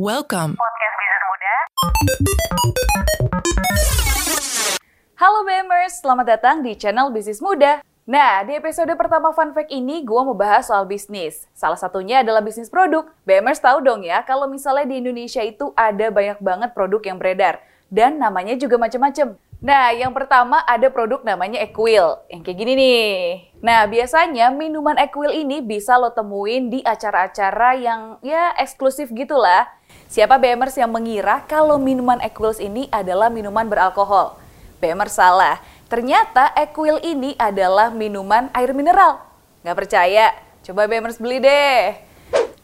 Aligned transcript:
Welcome. 0.00 0.56
Podcast 0.56 0.94
Bisnis 0.96 1.24
Muda. 1.28 1.54
Halo 5.20 5.44
BMers, 5.44 5.92
selamat 6.00 6.24
datang 6.24 6.56
di 6.64 6.72
channel 6.72 7.12
Bisnis 7.12 7.44
Muda. 7.44 7.84
Nah, 8.08 8.40
di 8.48 8.56
episode 8.56 8.88
pertama 8.96 9.28
Fun 9.36 9.52
Fact 9.52 9.68
ini, 9.68 10.00
gue 10.00 10.20
mau 10.24 10.32
bahas 10.32 10.72
soal 10.72 10.88
bisnis. 10.88 11.44
Salah 11.52 11.76
satunya 11.76 12.24
adalah 12.24 12.40
bisnis 12.40 12.72
produk. 12.72 13.12
BMers 13.28 13.60
tahu 13.60 13.84
dong 13.84 14.00
ya, 14.00 14.24
kalau 14.24 14.48
misalnya 14.48 14.88
di 14.88 15.04
Indonesia 15.04 15.44
itu 15.44 15.68
ada 15.76 16.08
banyak 16.08 16.40
banget 16.40 16.72
produk 16.72 17.04
yang 17.04 17.20
beredar. 17.20 17.60
Dan 17.92 18.16
namanya 18.16 18.56
juga 18.56 18.80
macam-macam. 18.80 19.36
Nah, 19.60 19.92
yang 19.92 20.16
pertama 20.16 20.64
ada 20.64 20.88
produk 20.88 21.20
namanya 21.20 21.60
Equil, 21.60 22.16
yang 22.32 22.40
kayak 22.40 22.64
gini 22.64 22.72
nih. 22.80 23.12
Nah, 23.60 23.84
biasanya 23.84 24.48
minuman 24.48 24.96
Equil 24.96 25.36
ini 25.36 25.60
bisa 25.60 26.00
lo 26.00 26.16
temuin 26.16 26.72
di 26.72 26.80
acara-acara 26.80 27.76
yang 27.76 28.16
ya 28.24 28.56
eksklusif 28.56 29.12
gitulah. 29.12 29.68
Siapa 30.08 30.40
BMers 30.40 30.80
yang 30.80 30.88
mengira 30.88 31.44
kalau 31.44 31.76
minuman 31.76 32.24
Equils 32.24 32.56
ini 32.56 32.88
adalah 32.88 33.28
minuman 33.28 33.68
beralkohol? 33.68 34.40
BMers 34.80 35.20
salah. 35.20 35.60
Ternyata 35.92 36.56
Equil 36.56 36.96
ini 37.04 37.36
adalah 37.36 37.92
minuman 37.92 38.48
air 38.56 38.72
mineral. 38.72 39.20
Nggak 39.60 39.76
percaya? 39.76 40.32
Coba 40.64 40.88
BMers 40.88 41.20
beli 41.20 41.36
deh. 41.36 42.09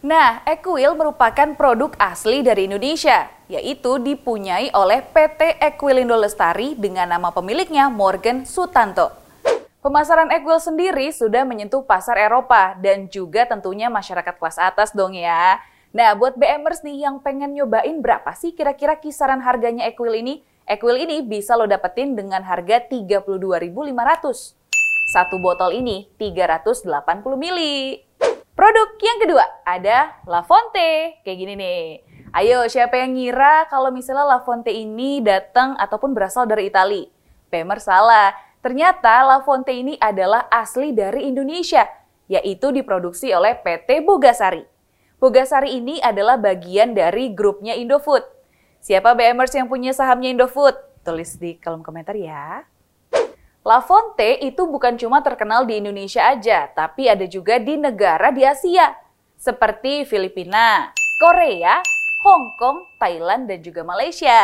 Nah, 0.06 0.38
Equil 0.46 0.94
merupakan 0.94 1.58
produk 1.58 1.90
asli 1.98 2.38
dari 2.38 2.70
Indonesia, 2.70 3.26
yaitu 3.50 3.98
dipunyai 3.98 4.70
oleh 4.70 5.02
PT 5.02 5.58
Equilindo 5.58 6.14
Lestari 6.14 6.78
dengan 6.78 7.10
nama 7.10 7.34
pemiliknya 7.34 7.90
Morgan 7.90 8.46
Sutanto. 8.46 9.10
Pemasaran 9.82 10.30
Equil 10.30 10.62
sendiri 10.62 11.10
sudah 11.10 11.42
menyentuh 11.42 11.82
pasar 11.82 12.22
Eropa 12.22 12.78
dan 12.78 13.10
juga 13.10 13.50
tentunya 13.50 13.90
masyarakat 13.90 14.38
kelas 14.38 14.62
atas 14.62 14.94
dong 14.94 15.18
ya. 15.18 15.58
Nah, 15.90 16.14
buat 16.14 16.38
BMers 16.38 16.86
nih 16.86 17.02
yang 17.02 17.18
pengen 17.18 17.58
nyobain 17.58 17.98
berapa 17.98 18.30
sih 18.38 18.54
kira-kira 18.54 19.02
kisaran 19.02 19.42
harganya 19.42 19.90
Equil 19.90 20.22
ini? 20.22 20.46
Equil 20.70 21.02
ini 21.02 21.26
bisa 21.26 21.58
lo 21.58 21.66
dapetin 21.66 22.14
dengan 22.14 22.46
harga 22.46 22.78
32.500. 22.78 24.54
Satu 25.10 25.42
botol 25.42 25.74
ini 25.74 26.06
380 26.14 26.94
mili. 27.34 28.06
Produk 28.66 28.98
yang 28.98 29.22
kedua 29.22 29.46
ada 29.62 30.18
La 30.26 30.42
Fonte. 30.42 31.22
Kayak 31.22 31.38
gini 31.38 31.54
nih. 31.54 32.02
Ayo, 32.34 32.66
siapa 32.66 32.98
yang 32.98 33.14
ngira 33.14 33.70
kalau 33.70 33.94
misalnya 33.94 34.26
La 34.26 34.42
Fonte 34.42 34.74
ini 34.74 35.22
datang 35.22 35.78
ataupun 35.78 36.10
berasal 36.10 36.50
dari 36.50 36.66
Itali? 36.66 37.06
Pemer 37.46 37.78
salah. 37.78 38.34
Ternyata 38.58 39.22
La 39.22 39.38
Fonte 39.46 39.70
ini 39.70 39.94
adalah 40.02 40.50
asli 40.50 40.90
dari 40.90 41.30
Indonesia, 41.30 41.86
yaitu 42.26 42.74
diproduksi 42.74 43.30
oleh 43.30 43.54
PT 43.54 44.02
Bogasari. 44.02 44.66
Bogasari 45.22 45.78
ini 45.78 46.02
adalah 46.02 46.34
bagian 46.34 46.90
dari 46.90 47.30
grupnya 47.38 47.78
Indofood. 47.78 48.26
Siapa 48.82 49.14
BMers 49.14 49.54
yang 49.54 49.70
punya 49.70 49.94
sahamnya 49.94 50.34
Indofood? 50.34 50.74
Tulis 51.06 51.38
di 51.38 51.54
kolom 51.62 51.86
komentar 51.86 52.18
ya. 52.18 52.66
La 53.66 53.82
Fonte 53.82 54.38
itu 54.46 54.62
bukan 54.62 54.94
cuma 54.94 55.26
terkenal 55.26 55.66
di 55.66 55.82
Indonesia 55.82 56.22
aja, 56.22 56.70
tapi 56.70 57.10
ada 57.10 57.26
juga 57.26 57.58
di 57.58 57.74
negara 57.74 58.30
di 58.30 58.46
Asia, 58.46 58.94
seperti 59.34 60.06
Filipina, 60.06 60.94
Korea, 61.18 61.82
Hong 62.22 62.54
Kong, 62.62 62.86
Thailand, 62.94 63.50
dan 63.50 63.58
juga 63.66 63.82
Malaysia. 63.82 64.38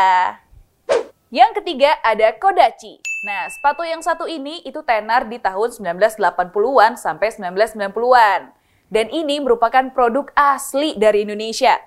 Yang 1.31 1.63
ketiga 1.63 2.03
ada 2.03 2.35
Kodachi. 2.35 2.99
Nah, 3.23 3.47
sepatu 3.47 3.87
yang 3.87 4.03
satu 4.03 4.27
ini 4.27 4.59
itu 4.67 4.83
tenar 4.83 5.31
di 5.31 5.39
tahun 5.39 5.71
1980-an 5.71 6.99
sampai 6.99 7.31
1990-an. 7.31 8.51
Dan 8.91 9.07
ini 9.07 9.39
merupakan 9.39 9.87
produk 9.95 10.35
asli 10.35 10.99
dari 10.99 11.23
Indonesia, 11.23 11.79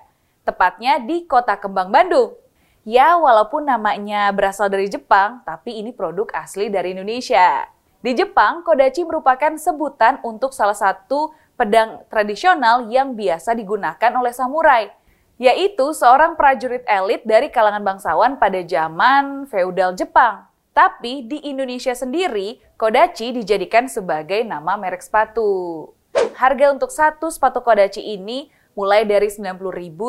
tepatnya 0.48 1.04
di 1.04 1.28
Kota 1.28 1.60
Kembang, 1.60 1.92
Bandung. 1.92 2.45
Ya, 2.86 3.18
walaupun 3.18 3.66
namanya 3.66 4.30
berasal 4.30 4.70
dari 4.70 4.86
Jepang, 4.86 5.42
tapi 5.42 5.74
ini 5.82 5.90
produk 5.90 6.30
asli 6.30 6.70
dari 6.70 6.94
Indonesia. 6.94 7.66
Di 7.98 8.14
Jepang, 8.14 8.62
kodachi 8.62 9.02
merupakan 9.02 9.58
sebutan 9.58 10.22
untuk 10.22 10.54
salah 10.54 10.78
satu 10.78 11.34
pedang 11.58 12.06
tradisional 12.06 12.86
yang 12.86 13.18
biasa 13.18 13.58
digunakan 13.58 14.12
oleh 14.14 14.30
samurai, 14.30 14.94
yaitu 15.34 15.90
seorang 15.90 16.38
prajurit 16.38 16.86
elit 16.86 17.26
dari 17.26 17.50
kalangan 17.50 17.82
bangsawan 17.82 18.38
pada 18.38 18.62
zaman 18.62 19.50
feodal 19.50 19.98
Jepang. 19.98 20.46
Tapi 20.70 21.26
di 21.26 21.42
Indonesia 21.42 21.90
sendiri, 21.90 22.62
kodachi 22.78 23.34
dijadikan 23.34 23.90
sebagai 23.90 24.46
nama 24.46 24.78
merek 24.78 25.02
sepatu. 25.02 25.90
Harga 26.38 26.70
untuk 26.70 26.94
satu 26.94 27.34
sepatu 27.34 27.66
kodachi 27.66 28.14
ini 28.14 28.46
mulai 28.78 29.02
dari 29.02 29.26
90.000 29.26 29.58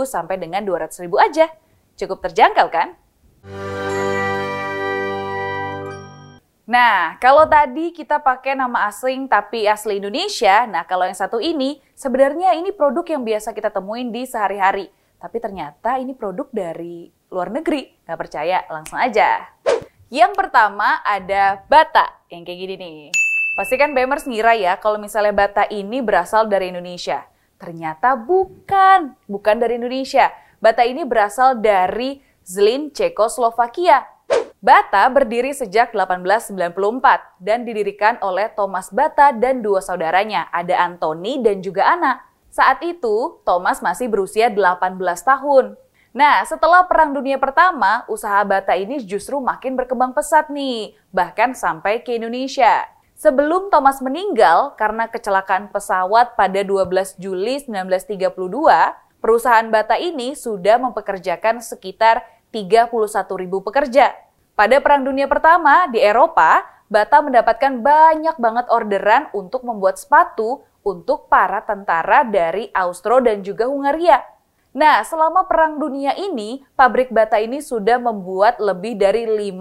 sampai 0.05 0.37
dengan 0.37 0.61
200.000 0.61 1.09
aja. 1.17 1.49
Cukup 1.97 2.21
terjangkau 2.21 2.69
kan? 2.69 2.93
Nah, 6.67 7.17
kalau 7.17 7.49
tadi 7.49 7.89
kita 7.89 8.21
pakai 8.21 8.53
nama 8.53 8.85
asing 8.85 9.25
tapi 9.25 9.65
asli 9.65 9.97
Indonesia, 9.97 10.69
nah 10.69 10.85
kalau 10.85 11.09
yang 11.09 11.17
satu 11.17 11.41
ini 11.41 11.81
sebenarnya 11.97 12.53
ini 12.53 12.69
produk 12.69 13.07
yang 13.07 13.25
biasa 13.25 13.49
kita 13.55 13.73
temuin 13.73 14.13
di 14.13 14.29
sehari-hari. 14.29 14.93
Tapi 15.17 15.37
ternyata 15.41 15.97
ini 15.97 16.13
produk 16.13 16.45
dari 16.53 17.09
luar 17.33 17.49
negeri. 17.49 17.89
Nggak 18.05 18.19
percaya? 18.19 18.61
Langsung 18.69 19.01
aja. 19.01 19.49
Yang 20.13 20.37
pertama 20.37 21.01
ada 21.01 21.65
bata, 21.65 22.13
yang 22.29 22.45
kayak 22.45 22.59
gini 22.61 22.75
nih. 22.77 22.99
Pastikan 23.57 23.97
Bemers 23.97 24.29
ngira 24.29 24.53
ya 24.53 24.77
kalau 24.77 25.01
misalnya 25.01 25.33
bata 25.33 25.65
ini 25.73 26.05
berasal 26.05 26.45
dari 26.45 26.69
Indonesia. 26.69 27.25
Ternyata 27.57 28.13
bukan, 28.13 29.17
bukan 29.25 29.55
dari 29.57 29.81
Indonesia 29.81 30.29
Bata 30.57 30.81
ini 30.81 31.05
berasal 31.05 31.61
dari 31.61 32.17
Zlin, 32.41 32.89
Cekoslovakia. 32.89 34.09
Bata 34.57 35.05
berdiri 35.13 35.53
sejak 35.53 35.93
1894 35.93 37.37
dan 37.37 37.61
didirikan 37.61 38.17
oleh 38.25 38.49
Thomas 38.57 38.89
Bata 38.89 39.29
dan 39.29 39.61
dua 39.61 39.85
saudaranya, 39.85 40.49
ada 40.49 40.81
Anthony 40.81 41.45
dan 41.45 41.61
juga 41.61 41.85
Anna. 41.85 42.25
Saat 42.49 42.81
itu, 42.81 43.37
Thomas 43.45 43.85
masih 43.85 44.09
berusia 44.09 44.49
18 44.49 44.97
tahun. 45.21 45.77
Nah, 46.09 46.41
setelah 46.41 46.89
Perang 46.89 47.13
Dunia 47.13 47.37
Pertama, 47.37 48.01
usaha 48.09 48.41
Bata 48.41 48.73
ini 48.73 48.97
justru 49.05 49.37
makin 49.37 49.77
berkembang 49.77 50.17
pesat 50.17 50.49
nih, 50.49 50.97
bahkan 51.13 51.53
sampai 51.53 52.01
ke 52.01 52.17
Indonesia. 52.17 52.89
Sebelum 53.13 53.69
Thomas 53.69 54.01
meninggal 54.01 54.73
karena 54.73 55.05
kecelakaan 55.05 55.69
pesawat 55.69 56.33
pada 56.33 56.65
12 56.65 57.21
Juli 57.21 57.61
1932, 57.61 58.33
perusahaan 59.27 59.67
Bata 59.67 59.99
ini 59.99 60.39
sudah 60.39 60.79
mempekerjakan 60.79 61.59
sekitar 61.59 62.23
31 62.55 62.87
ribu 63.35 63.59
pekerja. 63.59 64.15
Pada 64.55 64.79
Perang 64.79 65.03
Dunia 65.03 65.27
Pertama 65.27 65.91
di 65.91 65.99
Eropa, 65.99 66.63
Bata 66.87 67.19
mendapatkan 67.19 67.83
banyak 67.83 68.39
banget 68.39 68.71
orderan 68.71 69.27
untuk 69.35 69.67
membuat 69.67 69.99
sepatu 69.99 70.63
untuk 70.79 71.27
para 71.27 71.59
tentara 71.67 72.23
dari 72.23 72.71
Austro 72.71 73.19
dan 73.19 73.43
juga 73.43 73.67
Hungaria. 73.67 74.23
Nah, 74.71 75.03
selama 75.03 75.43
Perang 75.43 75.75
Dunia 75.75 76.15
ini, 76.15 76.63
pabrik 76.79 77.11
Bata 77.11 77.35
ini 77.43 77.59
sudah 77.59 77.99
membuat 77.99 78.63
lebih 78.63 78.95
dari 78.95 79.27
50 79.27 79.51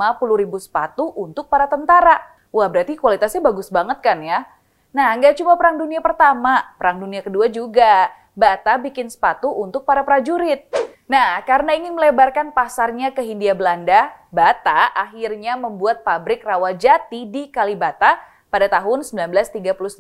ribu 0.47 0.63
sepatu 0.63 1.11
untuk 1.19 1.51
para 1.51 1.67
tentara. 1.67 2.23
Wah, 2.55 2.71
berarti 2.71 2.95
kualitasnya 2.95 3.43
bagus 3.43 3.75
banget 3.75 3.99
kan 3.99 4.23
ya? 4.23 4.47
Nah, 4.95 5.11
nggak 5.19 5.43
cuma 5.43 5.59
Perang 5.59 5.83
Dunia 5.83 5.99
Pertama, 5.99 6.63
Perang 6.79 7.03
Dunia 7.03 7.27
Kedua 7.27 7.51
juga. 7.51 8.07
Bata 8.37 8.77
bikin 8.77 9.09
sepatu 9.09 9.49
untuk 9.49 9.89
para 9.89 10.05
prajurit. 10.05 10.69
Nah, 11.09 11.41
karena 11.49 11.73
ingin 11.73 11.97
melebarkan 11.97 12.53
pasarnya 12.53 13.09
ke 13.09 13.25
Hindia 13.25 13.57
Belanda, 13.57 14.13
Bata 14.29 14.93
akhirnya 14.93 15.57
membuat 15.57 16.05
pabrik 16.05 16.45
Rawajati 16.45 17.25
di 17.33 17.49
Kalibata 17.49 18.21
pada 18.53 18.69
tahun 18.69 19.09
1939. 19.09 19.97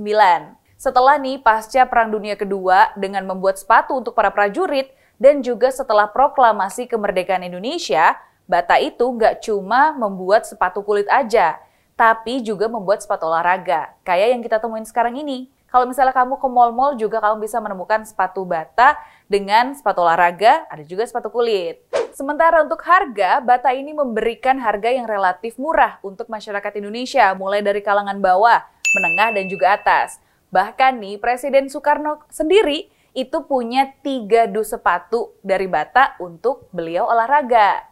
Setelah 0.77 1.17
nih 1.17 1.41
pasca 1.41 1.89
Perang 1.89 2.13
Dunia 2.13 2.37
Kedua 2.37 2.93
dengan 2.93 3.25
membuat 3.25 3.57
sepatu 3.57 3.97
untuk 3.97 4.13
para 4.13 4.29
prajurit 4.29 4.93
dan 5.17 5.41
juga 5.41 5.73
setelah 5.73 6.05
proklamasi 6.05 6.85
kemerdekaan 6.93 7.41
Indonesia, 7.41 8.21
Bata 8.45 8.77
itu 8.77 9.01
nggak 9.01 9.49
cuma 9.49 9.97
membuat 9.97 10.45
sepatu 10.45 10.85
kulit 10.85 11.09
aja, 11.09 11.57
tapi 11.97 12.45
juga 12.45 12.69
membuat 12.69 13.01
sepatu 13.01 13.33
olahraga, 13.33 13.97
kayak 14.05 14.29
yang 14.37 14.45
kita 14.45 14.61
temuin 14.61 14.85
sekarang 14.85 15.17
ini. 15.17 15.56
Kalau 15.67 15.85
misalnya 15.85 16.15
kamu 16.15 16.39
ke 16.39 16.47
mall-mall 16.47 16.95
juga 16.95 17.19
kamu 17.19 17.43
bisa 17.43 17.59
menemukan 17.59 18.07
sepatu 18.07 18.47
bata 18.47 18.95
dengan 19.27 19.75
sepatu 19.75 20.07
olahraga, 20.07 20.65
ada 20.71 20.87
juga 20.87 21.03
sepatu 21.03 21.29
kulit. 21.29 21.83
Sementara 22.17 22.65
untuk 22.65 22.81
harga, 22.87 23.45
bata 23.45 23.75
ini 23.77 23.93
memberikan 23.93 24.57
harga 24.57 24.89
yang 24.89 25.05
relatif 25.05 25.61
murah 25.61 26.01
untuk 26.01 26.33
masyarakat 26.33 26.73
Indonesia, 26.81 27.35
mulai 27.37 27.61
dari 27.61 27.85
kalangan 27.85 28.17
bawah, 28.23 28.65
menengah, 28.97 29.37
dan 29.37 29.45
juga 29.53 29.77
atas. 29.77 30.23
Bahkan 30.49 30.97
nih, 30.97 31.21
Presiden 31.21 31.69
Soekarno 31.69 32.25
sendiri 32.33 32.89
itu 33.13 33.45
punya 33.45 33.93
tiga 34.01 34.49
dus 34.49 34.73
sepatu 34.73 35.37
dari 35.45 35.69
bata 35.69 36.17
untuk 36.23 36.71
beliau 36.73 37.05
olahraga. 37.05 37.85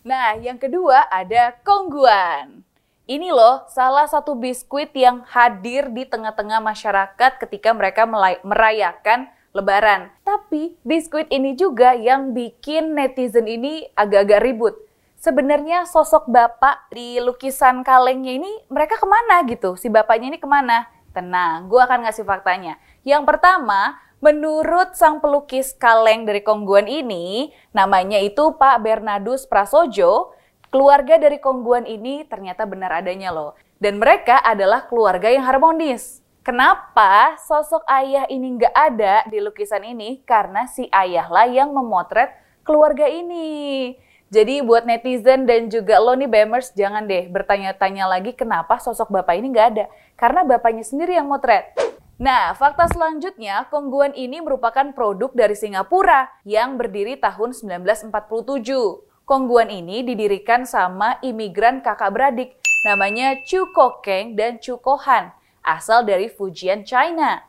Nah, 0.00 0.40
yang 0.40 0.56
kedua 0.56 1.10
ada 1.12 1.52
Kongguan. 1.60 2.69
Ini 3.10 3.34
loh 3.34 3.66
salah 3.66 4.06
satu 4.06 4.38
biskuit 4.38 4.94
yang 4.94 5.26
hadir 5.26 5.90
di 5.90 6.06
tengah-tengah 6.06 6.62
masyarakat 6.62 7.42
ketika 7.42 7.74
mereka 7.74 8.06
merayakan 8.46 9.26
lebaran. 9.50 10.14
Tapi 10.22 10.78
biskuit 10.86 11.26
ini 11.26 11.58
juga 11.58 11.90
yang 11.90 12.30
bikin 12.30 12.94
netizen 12.94 13.50
ini 13.50 13.90
agak-agak 13.98 14.46
ribut. 14.46 14.78
Sebenarnya 15.18 15.90
sosok 15.90 16.30
bapak 16.30 16.86
di 16.94 17.18
lukisan 17.18 17.82
kalengnya 17.82 18.38
ini 18.38 18.62
mereka 18.70 18.94
ke 18.94 19.06
mana 19.10 19.42
gitu? 19.42 19.74
Si 19.74 19.90
bapaknya 19.90 20.30
ini 20.30 20.38
ke 20.38 20.46
mana? 20.46 20.86
Tenang, 21.10 21.66
gue 21.66 21.82
akan 21.82 22.06
ngasih 22.06 22.22
faktanya. 22.22 22.78
Yang 23.02 23.26
pertama, 23.26 23.98
menurut 24.22 24.94
sang 24.94 25.18
pelukis 25.18 25.74
kaleng 25.74 26.30
dari 26.30 26.46
Kongguan 26.46 26.86
ini, 26.86 27.50
namanya 27.74 28.22
itu 28.22 28.54
Pak 28.54 28.86
Bernardus 28.86 29.50
Prasojo, 29.50 30.30
keluarga 30.70 31.18
dari 31.18 31.42
Kongguan 31.42 31.84
ini 31.84 32.24
ternyata 32.24 32.64
benar 32.64 33.02
adanya 33.02 33.34
loh. 33.34 33.58
Dan 33.76 33.98
mereka 33.98 34.40
adalah 34.40 34.86
keluarga 34.86 35.28
yang 35.28 35.44
harmonis. 35.44 36.22
Kenapa 36.40 37.36
sosok 37.36 37.84
ayah 37.84 38.24
ini 38.32 38.56
nggak 38.56 38.74
ada 38.74 39.28
di 39.28 39.44
lukisan 39.44 39.84
ini? 39.84 40.24
Karena 40.24 40.64
si 40.64 40.88
ayahlah 40.88 41.44
yang 41.50 41.74
memotret 41.76 42.32
keluarga 42.64 43.04
ini. 43.04 43.92
Jadi 44.30 44.62
buat 44.62 44.86
netizen 44.86 45.42
dan 45.44 45.66
juga 45.68 45.98
lo 45.98 46.14
nih 46.14 46.30
Bemers 46.30 46.70
jangan 46.72 47.02
deh 47.04 47.26
bertanya-tanya 47.28 48.06
lagi 48.06 48.30
kenapa 48.32 48.78
sosok 48.78 49.10
bapak 49.10 49.36
ini 49.36 49.50
nggak 49.50 49.68
ada. 49.74 49.84
Karena 50.14 50.46
bapaknya 50.46 50.86
sendiri 50.86 51.18
yang 51.18 51.26
motret. 51.26 51.74
Nah, 52.20 52.52
fakta 52.52 52.84
selanjutnya, 52.92 53.64
Kongguan 53.72 54.12
ini 54.12 54.44
merupakan 54.44 54.92
produk 54.92 55.32
dari 55.32 55.56
Singapura 55.56 56.28
yang 56.44 56.76
berdiri 56.76 57.16
tahun 57.16 57.56
1947. 57.56 59.09
Kongguan 59.30 59.70
ini 59.70 60.02
didirikan 60.02 60.66
sama 60.66 61.14
imigran 61.22 61.86
kakak 61.86 62.10
beradik, 62.10 62.58
namanya 62.82 63.38
Chu 63.46 63.70
Kokeng 63.70 64.34
dan 64.34 64.58
Chu 64.58 64.74
Kohan, 64.82 65.30
asal 65.62 66.02
dari 66.02 66.26
Fujian, 66.26 66.82
China. 66.82 67.46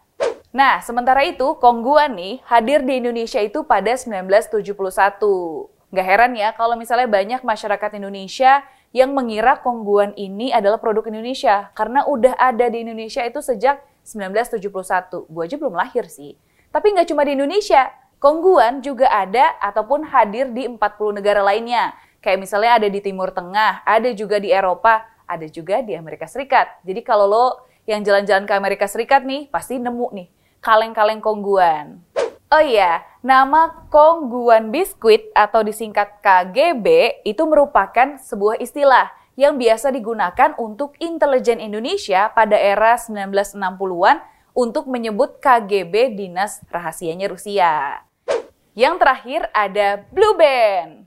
Nah, 0.54 0.78
sementara 0.86 1.26
itu, 1.26 1.58
Kongguan 1.58 2.14
nih 2.14 2.38
hadir 2.46 2.86
di 2.86 3.02
Indonesia 3.02 3.42
itu 3.42 3.66
pada 3.66 3.98
1971. 3.98 4.62
Gak 5.90 6.06
heran 6.06 6.38
ya 6.38 6.54
kalau 6.54 6.78
misalnya 6.78 7.10
banyak 7.10 7.42
masyarakat 7.42 7.98
Indonesia 7.98 8.62
yang 8.94 9.18
mengira 9.18 9.58
Kongguan 9.58 10.14
ini 10.14 10.54
adalah 10.54 10.78
produk 10.78 11.10
Indonesia 11.10 11.74
karena 11.74 12.06
udah 12.06 12.38
ada 12.38 12.70
di 12.70 12.86
Indonesia 12.86 13.26
itu 13.26 13.42
sejak 13.42 13.82
1971. 14.06 15.26
Gue 15.26 15.44
aja 15.50 15.58
belum 15.58 15.74
lahir 15.74 16.06
sih. 16.06 16.38
Tapi 16.70 16.94
nggak 16.94 17.10
cuma 17.10 17.26
di 17.26 17.34
Indonesia, 17.34 17.90
Kongguan 18.22 18.86
juga 18.86 19.10
ada 19.10 19.58
ataupun 19.58 20.06
hadir 20.06 20.54
di 20.54 20.70
40 20.70 20.78
negara 21.18 21.42
lainnya. 21.42 21.98
Kayak 22.22 22.46
misalnya 22.46 22.78
ada 22.78 22.86
di 22.86 23.02
Timur 23.02 23.34
Tengah, 23.34 23.82
ada 23.82 24.14
juga 24.14 24.38
di 24.38 24.54
Eropa, 24.54 25.10
ada 25.26 25.50
juga 25.50 25.82
di 25.82 25.98
Amerika 25.98 26.30
Serikat. 26.30 26.70
Jadi 26.86 27.02
kalau 27.02 27.26
lo 27.26 27.46
yang 27.90 28.06
jalan-jalan 28.06 28.46
ke 28.46 28.54
Amerika 28.54 28.86
Serikat 28.86 29.26
nih, 29.26 29.50
pasti 29.50 29.82
nemu 29.82 30.14
nih 30.14 30.30
kaleng-kaleng 30.62 31.18
Kongguan. 31.18 31.98
Oh 32.54 32.62
iya, 32.62 33.02
nama 33.26 33.90
Kongguan 33.90 34.70
Biskuit 34.70 35.34
atau 35.34 35.66
disingkat 35.66 36.22
KGB 36.22 36.86
itu 37.26 37.42
merupakan 37.50 38.22
sebuah 38.22 38.62
istilah 38.62 39.10
yang 39.34 39.58
biasa 39.58 39.90
digunakan 39.90 40.54
untuk 40.62 40.94
intelijen 41.02 41.58
Indonesia 41.58 42.30
pada 42.38 42.54
era 42.54 43.02
1960-an 43.02 44.22
untuk 44.54 44.86
menyebut 44.86 45.42
KGB 45.42 46.14
Dinas 46.14 46.62
Rahasianya 46.70 47.26
Rusia. 47.26 48.11
Yang 48.74 48.96
terakhir 49.04 49.42
ada 49.52 50.04
Blue 50.10 50.36
Band. 50.40 51.06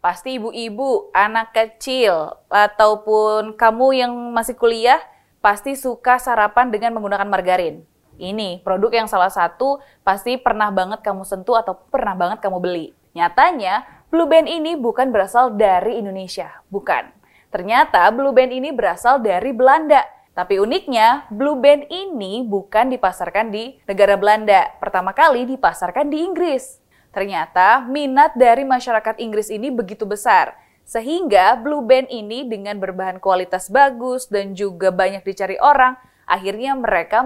Pasti 0.00 0.40
ibu-ibu, 0.40 1.12
anak 1.12 1.52
kecil, 1.52 2.40
ataupun 2.48 3.52
kamu 3.52 3.86
yang 4.00 4.12
masih 4.32 4.56
kuliah 4.56 4.98
pasti 5.44 5.76
suka 5.76 6.16
sarapan 6.16 6.72
dengan 6.72 6.96
menggunakan 6.96 7.28
margarin 7.28 7.84
ini 8.20 8.60
produk 8.60 8.92
yang 8.92 9.08
salah 9.08 9.32
satu 9.32 9.80
pasti 10.04 10.36
pernah 10.36 10.68
banget 10.68 11.00
kamu 11.00 11.24
sentuh 11.24 11.56
atau 11.56 11.74
pernah 11.88 12.12
banget 12.12 12.44
kamu 12.44 12.60
beli. 12.60 12.86
Nyatanya, 13.16 14.04
Blue 14.12 14.28
Band 14.28 14.46
ini 14.46 14.76
bukan 14.76 15.10
berasal 15.10 15.56
dari 15.56 15.98
Indonesia, 15.98 16.62
bukan. 16.70 17.10
Ternyata 17.50 18.06
Blue 18.14 18.30
Band 18.30 18.54
ini 18.54 18.70
berasal 18.70 19.18
dari 19.18 19.50
Belanda. 19.50 20.06
Tapi 20.30 20.62
uniknya, 20.62 21.26
Blue 21.32 21.58
Band 21.58 21.90
ini 21.90 22.46
bukan 22.46 22.86
dipasarkan 22.94 23.50
di 23.50 23.74
negara 23.88 24.14
Belanda. 24.14 24.70
Pertama 24.78 25.10
kali 25.10 25.42
dipasarkan 25.48 26.06
di 26.06 26.22
Inggris. 26.22 26.79
Ternyata 27.10 27.82
minat 27.86 28.34
dari 28.38 28.62
masyarakat 28.62 29.18
Inggris 29.18 29.50
ini 29.50 29.70
begitu 29.70 30.06
besar. 30.06 30.54
Sehingga 30.86 31.54
Blue 31.58 31.82
Band 31.86 32.10
ini 32.10 32.46
dengan 32.46 32.78
berbahan 32.82 33.18
kualitas 33.22 33.70
bagus 33.70 34.26
dan 34.26 34.54
juga 34.58 34.90
banyak 34.90 35.22
dicari 35.22 35.54
orang, 35.62 35.94
akhirnya 36.26 36.74
mereka 36.74 37.22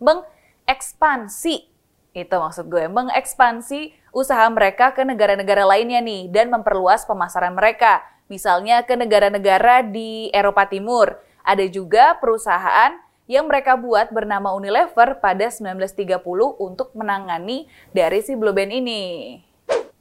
mengekspansi 0.00 1.70
itu 2.10 2.34
maksud 2.34 2.66
gue, 2.66 2.90
mengekspansi 2.90 3.94
usaha 4.10 4.42
mereka 4.50 4.90
ke 4.90 5.06
negara-negara 5.06 5.62
lainnya 5.62 6.02
nih 6.02 6.26
dan 6.26 6.50
memperluas 6.50 7.06
pemasaran 7.06 7.54
mereka. 7.54 8.02
Misalnya 8.26 8.82
ke 8.82 8.98
negara-negara 8.98 9.86
di 9.86 10.30
Eropa 10.34 10.66
Timur. 10.66 11.18
Ada 11.46 11.66
juga 11.70 12.18
perusahaan 12.18 12.98
yang 13.30 13.46
mereka 13.46 13.78
buat 13.78 14.10
bernama 14.10 14.50
Unilever 14.58 15.22
pada 15.22 15.46
1930 15.46 16.18
untuk 16.58 16.90
menangani 16.98 17.70
dari 17.94 18.18
si 18.26 18.34
Blue 18.34 18.50
Band 18.50 18.74
ini. 18.74 19.38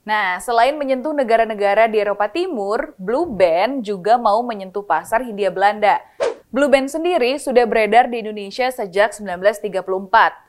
Nah, 0.02 0.42
selain 0.42 0.74
menyentuh 0.74 1.14
negara-negara 1.14 1.86
di 1.86 2.02
Eropa 2.02 2.26
Timur, 2.26 2.98
Blue 2.98 3.30
Band 3.30 3.86
juga 3.86 4.18
mau 4.18 4.42
menyentuh 4.42 4.81
pasar 4.81 5.22
Hindia 5.22 5.54
Belanda. 5.54 6.02
Blue 6.50 6.66
Band 6.66 6.90
sendiri 6.90 7.38
sudah 7.38 7.70
beredar 7.70 8.10
di 8.10 8.26
Indonesia 8.26 8.74
sejak 8.74 9.14
1934 9.14 9.86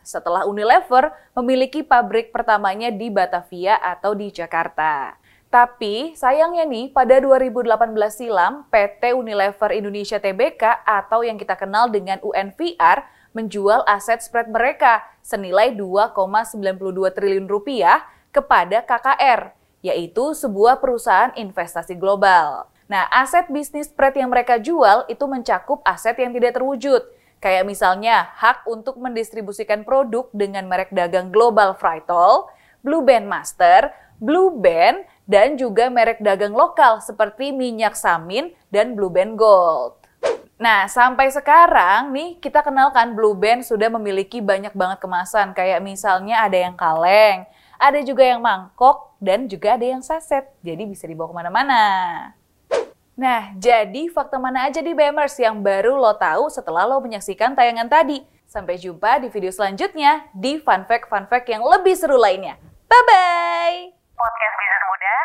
setelah 0.00 0.48
Unilever 0.48 1.12
memiliki 1.36 1.84
pabrik 1.84 2.32
pertamanya 2.32 2.88
di 2.88 3.12
Batavia 3.12 3.76
atau 3.76 4.16
di 4.16 4.32
Jakarta. 4.32 5.19
Tapi 5.50 6.14
sayangnya 6.14 6.62
nih 6.62 6.94
pada 6.94 7.18
2018 7.18 7.66
silam 8.14 8.70
PT 8.70 9.18
Unilever 9.18 9.74
Indonesia 9.74 10.22
Tbk 10.22 10.86
atau 10.86 11.26
yang 11.26 11.34
kita 11.34 11.58
kenal 11.58 11.90
dengan 11.90 12.22
UNVR 12.22 13.02
menjual 13.34 13.82
aset 13.82 14.22
spread 14.22 14.46
mereka 14.46 15.02
senilai 15.26 15.74
2,92 15.74 16.54
triliun 17.18 17.50
rupiah 17.50 18.06
kepada 18.30 18.86
KKR, 18.86 19.50
yaitu 19.82 20.38
sebuah 20.38 20.78
perusahaan 20.78 21.34
investasi 21.34 21.98
global. 21.98 22.70
Nah, 22.86 23.10
aset 23.10 23.50
bisnis 23.50 23.90
spread 23.90 24.14
yang 24.14 24.30
mereka 24.30 24.54
jual 24.62 25.02
itu 25.10 25.26
mencakup 25.26 25.82
aset 25.82 26.14
yang 26.14 26.30
tidak 26.30 26.62
terwujud. 26.62 27.02
Kayak 27.42 27.66
misalnya 27.66 28.30
hak 28.38 28.70
untuk 28.70 29.02
mendistribusikan 29.02 29.82
produk 29.82 30.30
dengan 30.30 30.70
merek 30.70 30.94
dagang 30.94 31.34
global 31.34 31.74
Frytol, 31.74 32.46
Blue 32.86 33.02
Band 33.02 33.26
Master, 33.26 33.90
Blue 34.20 34.52
Band, 34.52 35.08
dan 35.30 35.54
juga 35.54 35.86
merek 35.86 36.18
dagang 36.18 36.50
lokal 36.50 36.98
seperti 36.98 37.54
minyak 37.54 37.94
samin 37.94 38.50
dan 38.66 38.98
Blue 38.98 39.14
Band 39.14 39.38
Gold. 39.38 40.02
Nah, 40.58 40.90
sampai 40.90 41.30
sekarang 41.30 42.10
nih 42.10 42.42
kita 42.42 42.66
kenalkan 42.66 43.14
Blue 43.14 43.38
Band 43.38 43.62
sudah 43.62 43.86
memiliki 43.94 44.42
banyak 44.42 44.74
banget 44.74 44.98
kemasan. 44.98 45.54
Kayak 45.54 45.86
misalnya 45.86 46.42
ada 46.42 46.58
yang 46.58 46.74
kaleng, 46.74 47.46
ada 47.78 48.02
juga 48.02 48.26
yang 48.26 48.42
mangkok, 48.42 49.14
dan 49.22 49.46
juga 49.46 49.78
ada 49.78 49.86
yang 49.86 50.02
saset. 50.02 50.50
Jadi 50.60 50.82
bisa 50.84 51.06
dibawa 51.06 51.30
ke 51.30 51.36
mana-mana. 51.38 51.82
Nah, 53.14 53.54
jadi 53.56 54.10
fakta 54.10 54.36
mana 54.36 54.68
aja 54.68 54.82
di 54.82 54.92
BMers 54.92 55.38
yang 55.38 55.62
baru 55.62 55.96
lo 55.96 56.12
tahu 56.18 56.50
setelah 56.52 56.84
lo 56.90 57.00
menyaksikan 57.00 57.54
tayangan 57.54 57.88
tadi? 57.88 58.20
Sampai 58.50 58.82
jumpa 58.82 59.22
di 59.22 59.30
video 59.30 59.54
selanjutnya 59.54 60.26
di 60.34 60.58
Fun 60.58 60.84
Fact-Fun 60.84 61.30
Fact 61.30 61.46
yang 61.46 61.62
lebih 61.62 61.94
seru 61.94 62.18
lainnya. 62.18 62.58
Bye-bye! 62.90 63.94